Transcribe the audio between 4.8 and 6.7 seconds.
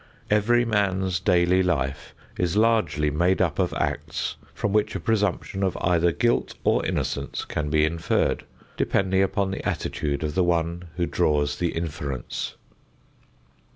a presumption of either guilt